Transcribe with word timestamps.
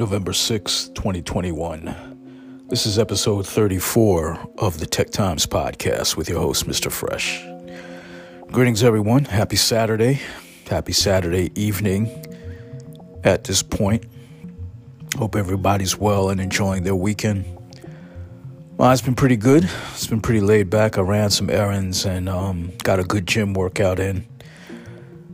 November 0.00 0.32
6, 0.32 0.88
2021. 0.94 2.64
This 2.68 2.86
is 2.86 2.98
episode 2.98 3.46
34 3.46 4.54
of 4.56 4.80
the 4.80 4.86
Tech 4.86 5.10
Times 5.10 5.44
podcast 5.44 6.16
with 6.16 6.26
your 6.26 6.40
host, 6.40 6.66
Mr. 6.66 6.90
Fresh. 6.90 7.44
Greetings, 8.50 8.82
everyone. 8.82 9.26
Happy 9.26 9.56
Saturday. 9.56 10.18
Happy 10.70 10.92
Saturday 10.92 11.52
evening 11.54 12.08
at 13.24 13.44
this 13.44 13.62
point. 13.62 14.06
Hope 15.18 15.36
everybody's 15.36 15.98
well 15.98 16.30
and 16.30 16.40
enjoying 16.40 16.82
their 16.82 16.96
weekend. 16.96 17.44
Well, 18.78 18.90
it's 18.92 19.02
been 19.02 19.14
pretty 19.14 19.36
good. 19.36 19.68
It's 19.92 20.06
been 20.06 20.22
pretty 20.22 20.40
laid 20.40 20.70
back. 20.70 20.96
I 20.96 21.02
ran 21.02 21.28
some 21.28 21.50
errands 21.50 22.06
and 22.06 22.26
um, 22.26 22.72
got 22.84 23.00
a 23.00 23.04
good 23.04 23.26
gym 23.26 23.52
workout 23.52 24.00
in. 24.00 24.26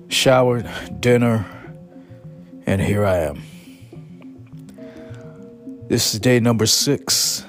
Showered, 0.08 0.68
dinner, 0.98 1.46
and 2.66 2.82
here 2.82 3.04
I 3.04 3.18
am. 3.18 3.44
This 5.88 6.14
is 6.14 6.18
day 6.18 6.40
number 6.40 6.66
six 6.66 7.46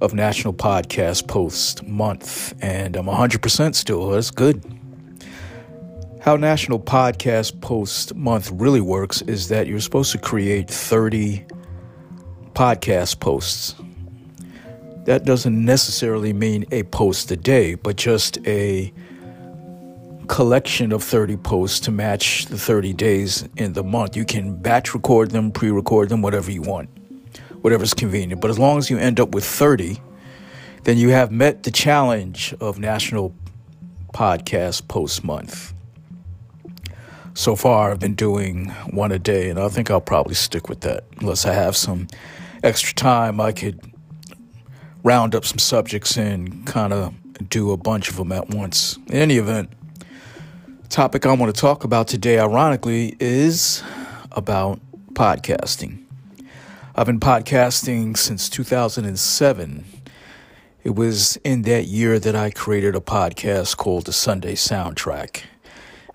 of 0.00 0.14
National 0.14 0.54
Podcast 0.54 1.28
Post 1.28 1.82
Month, 1.86 2.54
and 2.62 2.96
I'm 2.96 3.04
100% 3.04 3.74
still. 3.74 4.02
Oh, 4.02 4.12
that's 4.12 4.30
good. 4.30 4.64
How 6.22 6.36
National 6.36 6.80
Podcast 6.80 7.60
Post 7.60 8.14
Month 8.14 8.50
really 8.50 8.80
works 8.80 9.20
is 9.20 9.48
that 9.48 9.66
you're 9.66 9.80
supposed 9.80 10.10
to 10.12 10.18
create 10.18 10.70
30 10.70 11.44
podcast 12.54 13.20
posts. 13.20 13.74
That 15.04 15.26
doesn't 15.26 15.62
necessarily 15.66 16.32
mean 16.32 16.64
a 16.72 16.84
post 16.84 17.30
a 17.30 17.36
day, 17.36 17.74
but 17.74 17.96
just 17.96 18.38
a 18.46 18.90
collection 20.28 20.92
of 20.92 21.04
30 21.04 21.36
posts 21.36 21.80
to 21.80 21.90
match 21.90 22.46
the 22.46 22.56
30 22.56 22.94
days 22.94 23.46
in 23.58 23.74
the 23.74 23.84
month. 23.84 24.16
You 24.16 24.24
can 24.24 24.56
batch 24.56 24.94
record 24.94 25.30
them, 25.30 25.52
pre 25.52 25.70
record 25.70 26.08
them, 26.08 26.22
whatever 26.22 26.50
you 26.50 26.62
want 26.62 26.88
whatever's 27.64 27.94
convenient. 27.94 28.42
But 28.42 28.50
as 28.50 28.58
long 28.58 28.76
as 28.76 28.90
you 28.90 28.98
end 28.98 29.18
up 29.18 29.30
with 29.30 29.42
30, 29.42 29.98
then 30.82 30.98
you 30.98 31.08
have 31.08 31.32
met 31.32 31.62
the 31.62 31.70
challenge 31.70 32.54
of 32.60 32.78
National 32.78 33.34
Podcast 34.12 34.86
Post 34.86 35.24
Month. 35.24 35.72
So 37.32 37.56
far, 37.56 37.90
I've 37.90 37.98
been 37.98 38.14
doing 38.14 38.68
one 38.90 39.12
a 39.12 39.18
day, 39.18 39.48
and 39.48 39.58
I 39.58 39.70
think 39.70 39.90
I'll 39.90 40.02
probably 40.02 40.34
stick 40.34 40.68
with 40.68 40.82
that. 40.82 41.04
Unless 41.20 41.46
I 41.46 41.54
have 41.54 41.74
some 41.74 42.06
extra 42.62 42.92
time, 42.92 43.40
I 43.40 43.52
could 43.52 43.80
round 45.02 45.34
up 45.34 45.46
some 45.46 45.58
subjects 45.58 46.18
and 46.18 46.66
kind 46.66 46.92
of 46.92 47.14
do 47.48 47.72
a 47.72 47.78
bunch 47.78 48.10
of 48.10 48.16
them 48.16 48.30
at 48.30 48.50
once. 48.50 48.98
In 49.06 49.16
any 49.16 49.38
event, 49.38 49.72
topic 50.90 51.24
I 51.24 51.32
want 51.32 51.54
to 51.54 51.58
talk 51.58 51.82
about 51.82 52.08
today, 52.08 52.38
ironically, 52.38 53.16
is 53.18 53.82
about 54.32 54.80
podcasting. 55.14 56.03
I've 56.96 57.06
been 57.06 57.18
podcasting 57.18 58.16
since 58.16 58.48
2007. 58.48 59.84
It 60.84 60.94
was 60.94 61.36
in 61.42 61.62
that 61.62 61.86
year 61.86 62.20
that 62.20 62.36
I 62.36 62.52
created 62.52 62.94
a 62.94 63.00
podcast 63.00 63.76
called 63.76 64.06
The 64.06 64.12
Sunday 64.12 64.54
Soundtrack. 64.54 65.42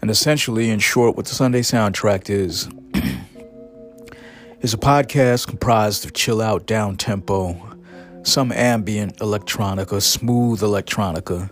And 0.01 0.09
essentially, 0.09 0.69
in 0.69 0.79
short, 0.79 1.17
what 1.17 1.25
The 1.25 1.35
Sunday 1.35 1.63
Soundtrack 1.63 2.29
is, 2.29 2.69
is 4.61 4.73
a 4.73 4.77
podcast 4.77 5.47
comprised 5.47 6.05
of 6.05 6.13
chill 6.13 6.41
out, 6.41 6.65
down 6.65 6.95
tempo, 6.95 7.75
some 8.23 8.53
ambient 8.53 9.17
electronica, 9.17 10.01
smooth 10.01 10.61
electronica 10.61 11.49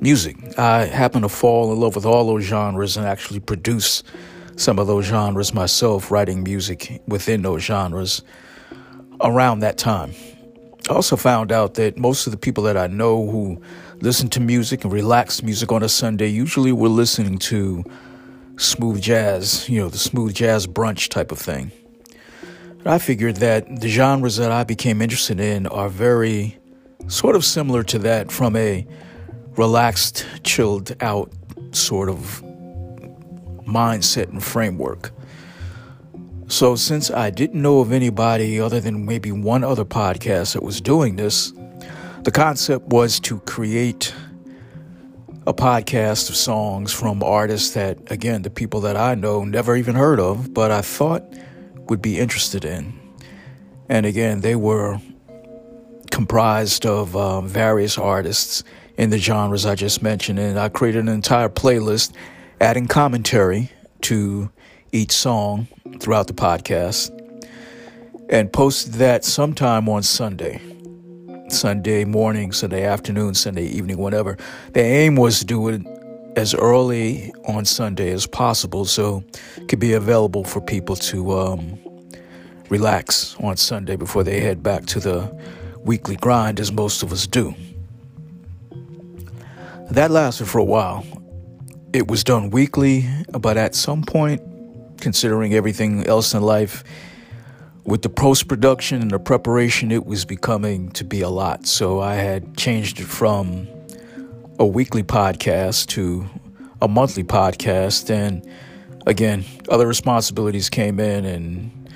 music. 0.00 0.58
I 0.58 0.86
happen 0.86 1.20
to 1.20 1.28
fall 1.28 1.74
in 1.74 1.78
love 1.78 1.94
with 1.94 2.06
all 2.06 2.26
those 2.26 2.44
genres 2.44 2.96
and 2.96 3.04
actually 3.04 3.40
produce 3.40 4.02
some 4.56 4.78
of 4.78 4.86
those 4.86 5.04
genres 5.04 5.52
myself, 5.52 6.10
writing 6.10 6.42
music 6.42 7.02
within 7.06 7.42
those 7.42 7.62
genres 7.62 8.22
around 9.20 9.60
that 9.60 9.78
time. 9.78 10.12
I 10.88 10.94
also 10.94 11.16
found 11.16 11.52
out 11.52 11.74
that 11.74 11.96
most 11.96 12.26
of 12.26 12.32
the 12.32 12.36
people 12.36 12.64
that 12.64 12.76
I 12.76 12.88
know 12.88 13.28
who 13.28 13.62
listen 14.00 14.28
to 14.30 14.40
music 14.40 14.82
and 14.84 14.92
relax 14.92 15.42
music 15.42 15.70
on 15.70 15.82
a 15.82 15.88
Sunday 15.88 16.26
usually 16.26 16.72
were 16.72 16.88
listening 16.88 17.38
to 17.38 17.84
smooth 18.56 19.00
jazz, 19.00 19.68
you 19.68 19.80
know, 19.80 19.88
the 19.88 19.98
smooth 19.98 20.34
jazz 20.34 20.66
brunch 20.66 21.08
type 21.08 21.30
of 21.30 21.38
thing. 21.38 21.70
I 22.84 22.98
figured 22.98 23.36
that 23.36 23.80
the 23.80 23.88
genres 23.88 24.36
that 24.38 24.50
I 24.50 24.64
became 24.64 25.00
interested 25.00 25.38
in 25.38 25.68
are 25.68 25.88
very 25.88 26.58
sort 27.06 27.36
of 27.36 27.44
similar 27.44 27.84
to 27.84 27.98
that 28.00 28.32
from 28.32 28.56
a 28.56 28.84
relaxed, 29.56 30.26
chilled 30.42 30.96
out 31.00 31.30
sort 31.70 32.08
of 32.08 32.42
mindset 33.66 34.30
and 34.30 34.42
framework. 34.42 35.12
So, 36.48 36.76
since 36.76 37.10
I 37.10 37.30
didn't 37.30 37.62
know 37.62 37.80
of 37.80 37.92
anybody 37.92 38.60
other 38.60 38.80
than 38.80 39.06
maybe 39.06 39.32
one 39.32 39.64
other 39.64 39.84
podcast 39.84 40.52
that 40.54 40.62
was 40.62 40.80
doing 40.80 41.16
this, 41.16 41.52
the 42.24 42.30
concept 42.30 42.86
was 42.88 43.18
to 43.20 43.40
create 43.40 44.14
a 45.46 45.54
podcast 45.54 46.28
of 46.28 46.36
songs 46.36 46.92
from 46.92 47.22
artists 47.22 47.74
that, 47.74 47.98
again, 48.10 48.42
the 48.42 48.50
people 48.50 48.80
that 48.82 48.96
I 48.96 49.14
know 49.14 49.44
never 49.44 49.76
even 49.76 49.94
heard 49.94 50.20
of, 50.20 50.52
but 50.54 50.70
I 50.70 50.82
thought 50.82 51.24
would 51.88 52.02
be 52.02 52.18
interested 52.18 52.64
in. 52.64 52.98
And 53.88 54.06
again, 54.06 54.40
they 54.40 54.54
were 54.54 55.00
comprised 56.10 56.86
of 56.86 57.16
uh, 57.16 57.40
various 57.40 57.98
artists 57.98 58.62
in 58.96 59.10
the 59.10 59.18
genres 59.18 59.66
I 59.66 59.74
just 59.74 60.02
mentioned. 60.02 60.38
And 60.38 60.58
I 60.58 60.68
created 60.68 61.00
an 61.00 61.08
entire 61.08 61.48
playlist 61.48 62.14
adding 62.60 62.86
commentary 62.86 63.72
to 64.02 64.50
each 64.92 65.12
song 65.12 65.66
throughout 66.00 66.26
the 66.26 66.32
podcast 66.32 67.10
and 68.28 68.52
post 68.52 68.94
that 68.94 69.24
sometime 69.24 69.88
on 69.88 70.02
Sunday. 70.02 70.60
Sunday 71.48 72.04
morning, 72.04 72.50
Sunday 72.50 72.84
afternoon, 72.84 73.34
Sunday 73.34 73.66
evening, 73.66 73.98
whatever. 73.98 74.38
The 74.72 74.80
aim 74.80 75.16
was 75.16 75.40
to 75.40 75.44
do 75.44 75.68
it 75.68 75.82
as 76.36 76.54
early 76.54 77.32
on 77.44 77.64
Sunday 77.66 78.10
as 78.10 78.26
possible 78.26 78.86
so 78.86 79.22
it 79.56 79.68
could 79.68 79.78
be 79.78 79.92
available 79.92 80.44
for 80.44 80.62
people 80.62 80.96
to 80.96 81.32
um, 81.32 81.78
relax 82.70 83.36
on 83.40 83.58
Sunday 83.58 83.96
before 83.96 84.24
they 84.24 84.40
head 84.40 84.62
back 84.62 84.86
to 84.86 85.00
the 85.00 85.30
weekly 85.84 86.16
grind, 86.16 86.58
as 86.58 86.72
most 86.72 87.02
of 87.02 87.12
us 87.12 87.26
do. 87.26 87.54
That 89.90 90.10
lasted 90.10 90.46
for 90.46 90.58
a 90.58 90.64
while. 90.64 91.04
It 91.92 92.08
was 92.08 92.24
done 92.24 92.48
weekly, 92.48 93.06
but 93.38 93.58
at 93.58 93.74
some 93.74 94.02
point, 94.02 94.40
considering 95.02 95.52
everything 95.52 96.06
else 96.06 96.32
in 96.32 96.42
life. 96.42 96.84
With 97.84 98.02
the 98.02 98.08
post 98.08 98.46
production 98.46 99.02
and 99.02 99.10
the 99.10 99.18
preparation, 99.18 99.90
it 99.90 100.06
was 100.06 100.24
becoming 100.24 100.90
to 100.92 101.04
be 101.04 101.20
a 101.20 101.28
lot. 101.28 101.66
So 101.66 102.00
I 102.00 102.14
had 102.14 102.56
changed 102.56 103.00
it 103.00 103.06
from 103.06 103.66
a 104.60 104.64
weekly 104.64 105.02
podcast 105.02 105.88
to 105.88 106.26
a 106.80 106.86
monthly 106.86 107.24
podcast. 107.24 108.08
And 108.10 108.48
again, 109.04 109.44
other 109.68 109.88
responsibilities 109.88 110.70
came 110.70 111.00
in 111.00 111.24
and 111.24 111.90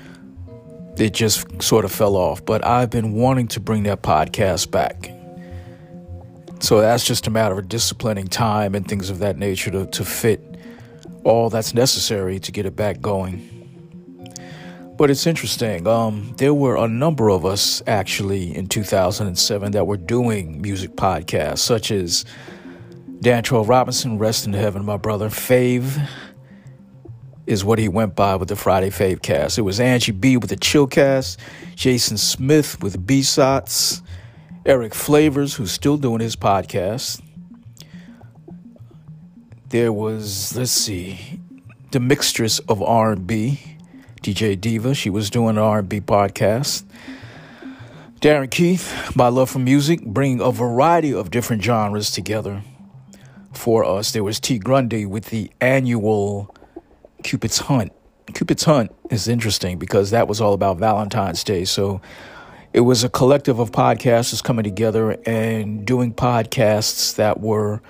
it 0.97 1.13
just 1.13 1.61
sort 1.61 1.85
of 1.85 1.91
fell 1.93 2.17
off. 2.17 2.45
But 2.45 2.65
I've 2.65 2.89
been 2.89 3.13
wanting 3.13 3.47
to 3.49 3.61
bring 3.61 3.83
that 3.83 4.01
podcast 4.01 4.69
back. 4.69 5.11
So 6.59 6.81
that's 6.81 7.05
just 7.05 7.27
a 7.27 7.29
matter 7.29 7.57
of 7.57 7.69
disciplining 7.69 8.27
time 8.27 8.75
and 8.75 8.85
things 8.85 9.09
of 9.09 9.19
that 9.19 9.37
nature 9.37 9.71
to, 9.71 9.85
to 9.85 10.03
fit 10.03 10.56
all 11.27 11.49
that's 11.49 11.73
necessary 11.73 12.39
to 12.39 12.51
get 12.51 12.65
it 12.65 12.75
back 12.75 13.01
going. 13.01 13.53
But 14.97 15.11
it's 15.11 15.27
interesting. 15.27 15.85
Um, 15.85 16.33
there 16.37 16.53
were 16.53 16.75
a 16.75 16.87
number 16.87 17.29
of 17.29 17.45
us 17.45 17.83
actually 17.85 18.55
in 18.55 18.67
2007 18.67 19.73
that 19.73 19.85
were 19.85 19.97
doing 19.97 20.59
music 20.61 20.95
podcasts, 20.95 21.59
such 21.59 21.91
as 21.91 22.25
Dantrell 23.19 23.67
Robinson, 23.67 24.17
rest 24.17 24.47
in 24.47 24.53
heaven, 24.53 24.83
my 24.85 24.97
brother. 24.97 25.29
Fave 25.29 26.07
is 27.45 27.63
what 27.63 27.77
he 27.77 27.87
went 27.87 28.15
by 28.15 28.35
with 28.35 28.49
the 28.49 28.55
Friday 28.55 28.89
Fave 28.89 29.21
cast. 29.21 29.57
It 29.57 29.61
was 29.61 29.79
Angie 29.79 30.11
B 30.11 30.37
with 30.37 30.49
the 30.49 30.57
Chillcast, 30.57 31.37
Jason 31.75 32.17
Smith 32.17 32.81
with 32.81 33.05
B 33.05 33.21
Sots, 33.21 34.01
Eric 34.65 34.95
Flavors, 34.95 35.53
who's 35.55 35.71
still 35.71 35.97
doing 35.97 36.19
his 36.19 36.35
podcast, 36.35 37.21
there 39.69 39.91
was 39.91 40.55
let's 40.55 40.71
see 40.71 41.39
the 41.91 41.99
mixtress 41.99 42.61
of 42.69 42.81
r&b 42.81 43.59
dj 44.21 44.59
diva. 44.59 44.93
She 44.93 45.09
was 45.09 45.29
doing 45.29 45.51
an 45.51 45.57
r&b 45.57 46.01
podcast. 46.01 46.83
Darren 48.21 48.49
keith 48.49 49.15
my 49.15 49.27
love 49.27 49.49
for 49.49 49.59
music 49.59 50.03
bringing 50.03 50.41
a 50.41 50.51
variety 50.51 51.13
of 51.13 51.31
different 51.31 51.63
genres 51.63 52.11
together 52.11 52.63
for 53.53 53.83
us. 53.83 54.11
There 54.11 54.23
was 54.23 54.39
t 54.39 54.57
grundy 54.57 55.05
with 55.05 55.25
the 55.25 55.51
annual 55.59 56.55
cupid's 57.23 57.59
hunt. 57.59 57.91
Cupid's 58.33 58.63
hunt 58.63 58.93
is 59.09 59.27
interesting 59.27 59.77
because 59.77 60.11
that 60.11 60.27
was 60.27 60.41
all 60.41 60.53
about 60.53 60.77
valentine's 60.77 61.43
day. 61.43 61.65
So 61.65 62.01
it 62.73 62.81
was 62.81 63.03
a 63.03 63.09
collective 63.09 63.59
of 63.59 63.71
podcasters 63.71 64.43
coming 64.43 64.63
together 64.63 65.17
and 65.25 65.85
doing 65.85 66.13
podcasts 66.13 67.15
that 67.15 67.39
were 67.39 67.81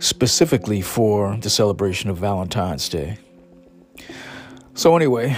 specifically 0.00 0.82
for 0.82 1.36
the 1.36 1.50
celebration 1.50 2.10
of 2.10 2.18
Valentine's 2.18 2.88
Day. 2.88 3.18
So, 4.74 4.96
anyway, 4.96 5.36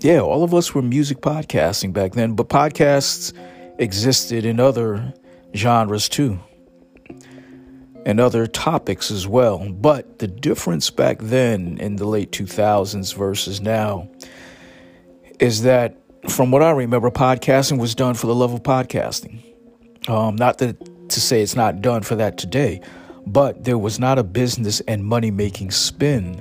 yeah, 0.00 0.20
all 0.20 0.44
of 0.44 0.52
us 0.52 0.74
were 0.74 0.82
music 0.82 1.18
podcasting 1.18 1.92
back 1.92 2.12
then, 2.12 2.34
but 2.34 2.48
podcasts 2.48 3.32
existed 3.78 4.44
in 4.44 4.60
other 4.60 5.14
genres 5.54 6.08
too 6.08 6.38
and 8.06 8.20
other 8.20 8.46
topics 8.46 9.10
as 9.10 9.26
well. 9.26 9.68
But 9.68 10.20
the 10.20 10.28
difference 10.28 10.90
back 10.90 11.18
then 11.20 11.76
in 11.78 11.96
the 11.96 12.06
late 12.06 12.30
2000s 12.30 13.14
versus 13.14 13.60
now 13.60 14.08
is 15.40 15.62
that, 15.62 15.96
from 16.28 16.52
what 16.52 16.62
I 16.62 16.70
remember, 16.70 17.10
podcasting 17.10 17.78
was 17.78 17.94
done 17.94 18.14
for 18.14 18.28
the 18.28 18.34
love 18.34 18.54
of 18.54 18.62
podcasting. 18.62 19.42
Um, 20.08 20.36
not 20.36 20.58
that, 20.58 21.08
to 21.10 21.20
say 21.20 21.42
it's 21.42 21.56
not 21.56 21.82
done 21.82 22.02
for 22.02 22.14
that 22.14 22.38
today, 22.38 22.80
but 23.26 23.64
there 23.64 23.78
was 23.78 23.98
not 23.98 24.18
a 24.18 24.24
business 24.24 24.80
and 24.80 25.04
money 25.04 25.30
making 25.30 25.70
spin 25.70 26.40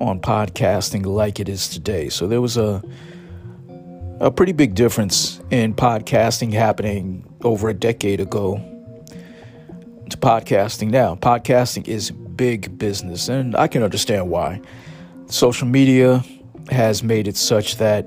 on 0.00 0.20
podcasting 0.20 1.04
like 1.04 1.40
it 1.40 1.48
is 1.48 1.68
today. 1.68 2.08
So 2.08 2.26
there 2.26 2.40
was 2.40 2.56
a 2.56 2.82
a 4.20 4.30
pretty 4.30 4.52
big 4.52 4.74
difference 4.74 5.40
in 5.50 5.74
podcasting 5.74 6.52
happening 6.52 7.28
over 7.42 7.68
a 7.68 7.74
decade 7.74 8.20
ago 8.20 8.56
to 10.08 10.16
podcasting 10.16 10.90
now. 10.90 11.16
Podcasting 11.16 11.88
is 11.88 12.10
big 12.10 12.78
business, 12.78 13.28
and 13.28 13.56
I 13.56 13.66
can 13.66 13.82
understand 13.82 14.30
why. 14.30 14.60
Social 15.26 15.66
media 15.66 16.24
has 16.70 17.02
made 17.02 17.26
it 17.26 17.36
such 17.36 17.76
that 17.76 18.06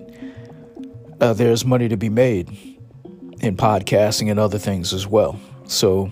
uh, 1.20 1.34
there's 1.34 1.66
money 1.66 1.88
to 1.90 1.98
be 1.98 2.10
made 2.10 2.50
in 3.42 3.58
podcasting 3.58 4.32
and 4.32 4.40
other 4.40 4.58
things 4.58 4.94
as 4.94 5.06
well. 5.08 5.40
So, 5.66 6.12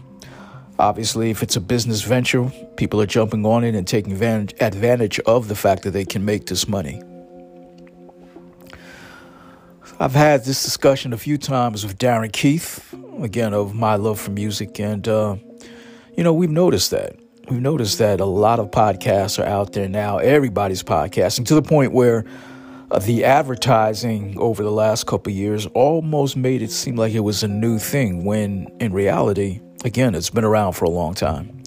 obviously, 0.79 1.29
if 1.29 1.43
it's 1.43 1.55
a 1.55 1.61
business 1.61 2.01
venture, 2.01 2.51
people 2.77 3.01
are 3.01 3.05
jumping 3.05 3.45
on 3.45 3.63
it 3.63 3.75
and 3.75 3.87
taking 3.87 4.13
advantage, 4.13 4.55
advantage 4.59 5.19
of 5.21 5.47
the 5.47 5.55
fact 5.55 5.83
that 5.83 5.91
they 5.91 6.05
can 6.05 6.25
make 6.25 6.47
this 6.47 6.67
money. 6.67 7.01
I've 9.97 10.13
had 10.13 10.43
this 10.43 10.63
discussion 10.63 11.13
a 11.13 11.17
few 11.17 11.37
times 11.37 11.85
with 11.85 11.97
Darren 11.97 12.31
Keith, 12.31 12.93
again, 13.21 13.53
of 13.53 13.73
my 13.73 13.95
love 13.95 14.19
for 14.19 14.31
music. 14.31 14.77
And, 14.79 15.07
uh, 15.07 15.37
you 16.17 16.23
know, 16.23 16.33
we've 16.33 16.49
noticed 16.49 16.91
that. 16.91 17.15
We've 17.49 17.61
noticed 17.61 17.99
that 17.99 18.19
a 18.19 18.25
lot 18.25 18.59
of 18.59 18.71
podcasts 18.71 19.41
are 19.41 19.47
out 19.47 19.71
there 19.71 19.87
now. 19.87 20.17
Everybody's 20.17 20.83
podcasting 20.83 21.45
to 21.45 21.55
the 21.55 21.61
point 21.61 21.93
where 21.93 22.25
uh, 22.91 22.99
the 22.99 23.23
advertising 23.23 24.37
over 24.37 24.63
the 24.63 24.71
last 24.71 25.05
couple 25.05 25.31
years 25.31 25.65
almost 25.67 26.35
made 26.35 26.61
it 26.61 26.71
seem 26.71 26.97
like 26.97 27.13
it 27.13 27.21
was 27.21 27.43
a 27.43 27.47
new 27.47 27.79
thing 27.79 28.25
when 28.25 28.67
in 28.79 28.91
reality, 28.91 29.61
again, 29.85 30.15
it's 30.15 30.31
been 30.31 30.43
around 30.43 30.73
for 30.73 30.83
a 30.83 30.89
long 30.89 31.13
time. 31.13 31.63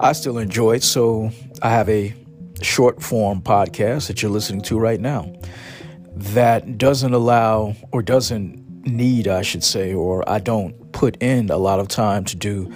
I 0.00 0.12
still 0.12 0.38
enjoy 0.38 0.76
it, 0.76 0.84
so 0.84 1.30
I 1.60 1.70
have 1.70 1.88
a 1.88 2.14
short 2.62 3.02
form 3.02 3.42
podcast 3.42 4.06
that 4.06 4.22
you're 4.22 4.30
listening 4.30 4.62
to 4.62 4.78
right 4.78 5.00
now 5.00 5.32
that 6.14 6.78
doesn't 6.78 7.12
allow 7.12 7.74
or 7.92 8.02
doesn't 8.02 8.86
need, 8.86 9.28
I 9.28 9.42
should 9.42 9.62
say, 9.62 9.92
or 9.92 10.28
I 10.28 10.38
don't 10.38 10.92
put 10.92 11.20
in 11.22 11.50
a 11.50 11.56
lot 11.56 11.80
of 11.80 11.88
time 11.88 12.24
to 12.26 12.36
do 12.36 12.72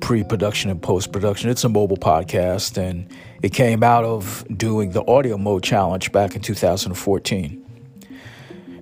pre 0.00 0.22
production 0.22 0.70
and 0.70 0.80
post 0.80 1.10
production. 1.10 1.50
It's 1.50 1.64
a 1.64 1.68
mobile 1.68 1.96
podcast, 1.96 2.76
and 2.76 3.10
it 3.42 3.52
came 3.52 3.82
out 3.82 4.04
of 4.04 4.46
doing 4.56 4.90
the 4.90 5.02
AudioMo 5.04 5.62
challenge 5.62 6.12
back 6.12 6.36
in 6.36 6.42
2014. 6.42 7.64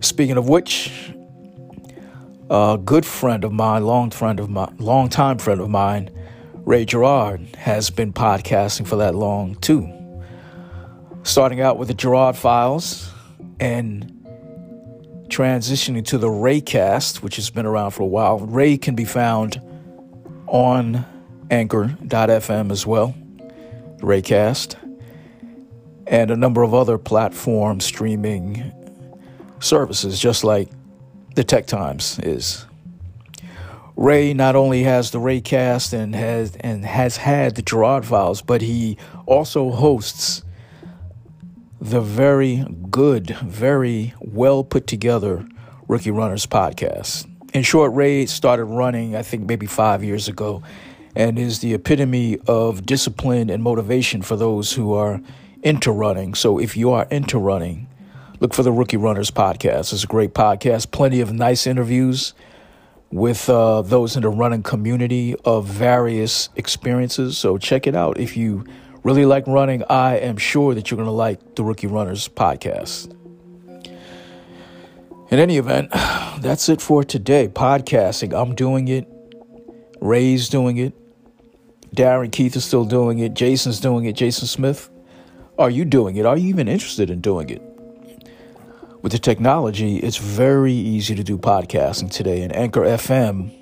Speaking 0.01 0.37
of 0.37 0.49
which, 0.49 1.13
a 2.51 2.79
good 2.83 3.05
friend 3.05 3.45
of 3.45 3.53
mine, 3.53 3.85
long 3.85 4.11
friend 4.11 4.41
of 4.41 4.49
mine, 4.49 4.77
long 4.79 5.09
time 5.09 5.39
friend 5.39 5.61
of 5.61 5.69
mine, 5.69 6.11
Ray 6.55 6.85
Gerard, 6.85 7.41
has 7.57 7.91
been 7.91 8.13
podcasting 8.13 8.87
for 8.87 8.97
that 8.97 9.15
long 9.15 9.55
too. 9.57 9.93
Starting 11.23 11.61
out 11.61 11.77
with 11.77 11.89
the 11.89 11.95
Gerard 11.95 12.37
Files, 12.37 13.11
and 13.61 14.13
transitioning 15.29 16.05
to 16.07 16.19
the 16.19 16.29
Raycast, 16.29 17.23
which 17.23 17.37
has 17.37 17.51
been 17.51 17.67
around 17.67 17.91
for 17.93 18.03
a 18.03 18.07
while. 18.07 18.39
Ray 18.39 18.77
can 18.77 18.95
be 18.95 19.05
found 19.05 19.61
on 20.47 21.05
anchor.fm 21.51 22.71
as 22.71 22.87
well, 22.87 23.15
Raycast, 23.99 24.77
and 26.07 26.31
a 26.31 26.37
number 26.37 26.63
of 26.63 26.75
other 26.75 26.99
platform 26.99 27.81
streaming 27.81 28.73
services, 29.59 30.21
just 30.21 30.45
like 30.45 30.69
the 31.37 31.45
Tech 31.45 31.67
Times 31.67 32.19
is. 32.23 32.67
Ray 33.95 34.35
not 34.35 34.57
only 34.57 34.83
has 34.83 35.11
the 35.11 35.19
Raycast 35.19 35.93
and 35.93 36.15
has 36.15 36.57
and 36.61 36.85
has 36.85 37.19
had 37.19 37.55
the 37.55 37.63
Gerard 37.63 38.05
Files, 38.05 38.43
but 38.43 38.63
he 38.63 38.99
also 39.27 39.71
hosts 39.71 40.43
the 41.81 42.01
very 42.01 42.65
good, 42.91 43.31
very 43.39 44.15
well 44.19 44.65
put 44.65 44.87
together 44.87 45.47
Rookie 45.89 46.11
Runners 46.11 46.47
podcast. 46.47 47.31
In 47.55 47.63
short, 47.63 47.93
Ray 47.93 48.27
started 48.27 48.65
running, 48.65 49.15
I 49.15 49.23
think, 49.23 49.47
maybe 49.47 49.67
five 49.67 50.03
years 50.03 50.29
ago, 50.29 50.63
and 51.15 51.39
is 51.39 51.61
the 51.61 51.75
epitome 51.75 52.39
of 52.47 52.85
discipline 52.85 53.51
and 53.51 53.63
motivation 53.63 54.23
for 54.23 54.37
those 54.37 54.73
who 54.73 54.95
are 54.95 55.21
into 55.63 55.93
running. 55.93 56.35
So 56.35 56.59
if 56.59 56.77
you 56.77 56.91
are 56.93 57.07
into 57.11 57.39
running, 57.39 57.86
look 58.41 58.55
for 58.55 58.63
the 58.63 58.73
Rookie 58.73 58.97
Runners 58.97 59.31
podcast. 59.31 59.93
It's 59.93 60.05
a 60.05 60.07
great 60.07 60.35
podcast, 60.35 60.91
plenty 60.91 61.21
of 61.21 61.33
nice 61.33 61.67
interviews 61.67 62.35
with 63.11 63.49
uh, 63.49 63.83
those 63.83 64.17
in 64.17 64.23
the 64.23 64.29
running 64.29 64.63
community 64.63 65.35
of 65.45 65.67
various 65.67 66.49
experiences. 66.57 67.39
So 67.39 67.57
check 67.59 67.87
it 67.87 67.95
out 67.95 68.19
if 68.19 68.37
you 68.37 68.65
really 69.03 69.25
like 69.25 69.47
running, 69.47 69.85
I 69.89 70.17
am 70.17 70.37
sure 70.37 70.75
that 70.75 70.91
you're 70.91 70.97
going 70.97 71.07
to 71.07 71.13
like 71.13 71.55
the 71.55 71.63
Rookie 71.63 71.87
Runners 71.87 72.29
podcast. 72.29 73.13
In 75.31 75.39
any 75.39 75.59
event, 75.59 75.91
that's 76.41 76.69
it 76.69 76.81
for 76.81 77.05
today. 77.05 77.49
Podcasting, 77.49 78.39
I'm 78.39 78.55
doing 78.55 78.89
it. 78.89 79.07
Ray's 80.01 80.49
doing 80.49 80.77
it. 80.77 80.93
Darren 81.95 82.31
Keith 82.31 82.57
is 82.57 82.65
still 82.65 82.85
doing 82.85 83.21
it. 83.21 83.35
Jason's 83.35 83.81
doing 83.81 84.05
it. 84.05 84.15
Jason 84.15 84.47
Smith, 84.47 84.91
are 85.59 85.71
you 85.71 85.85
doing 85.85 86.17
it? 86.17 86.27
Are 86.27 86.37
you 86.37 86.49
even 86.49 86.69
interested 86.69 87.09
in 87.09 87.21
doing 87.21 87.49
it? 87.49 87.76
With 89.07 89.13
the 89.13 89.21
technology, 89.21 89.99
it's 89.99 90.17
very 90.17 90.73
easy 90.73 91.15
to 91.15 91.23
do 91.23 91.39
podcasting 91.39 92.11
today, 92.11 92.43
and 92.43 92.53
Anchor 92.53 92.81
FM, 92.81 93.53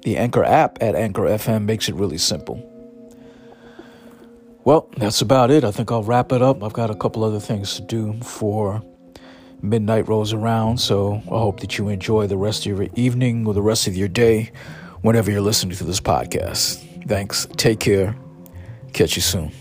the 0.00 0.16
Anchor 0.16 0.42
app 0.42 0.78
at 0.80 0.94
Anchor 0.94 1.24
FM, 1.24 1.66
makes 1.66 1.90
it 1.90 1.94
really 1.94 2.16
simple. 2.16 2.56
Well, 4.64 4.88
that's 4.96 5.20
about 5.20 5.50
it. 5.50 5.62
I 5.62 5.72
think 5.72 5.92
I'll 5.92 6.04
wrap 6.04 6.32
it 6.32 6.40
up. 6.40 6.62
I've 6.62 6.72
got 6.72 6.90
a 6.90 6.94
couple 6.94 7.22
other 7.22 7.38
things 7.38 7.74
to 7.74 7.82
do 7.82 8.18
for 8.22 8.82
midnight 9.60 10.08
rolls 10.08 10.32
around, 10.32 10.78
so 10.78 11.16
I 11.26 11.38
hope 11.38 11.60
that 11.60 11.76
you 11.76 11.90
enjoy 11.90 12.26
the 12.26 12.38
rest 12.38 12.64
of 12.64 12.78
your 12.78 12.88
evening 12.94 13.46
or 13.46 13.52
the 13.52 13.60
rest 13.60 13.88
of 13.88 13.94
your 13.94 14.08
day 14.08 14.52
whenever 15.02 15.30
you're 15.30 15.42
listening 15.42 15.76
to 15.76 15.84
this 15.84 16.00
podcast. 16.00 17.06
Thanks. 17.06 17.46
Take 17.58 17.80
care. 17.80 18.16
Catch 18.94 19.16
you 19.16 19.22
soon. 19.22 19.52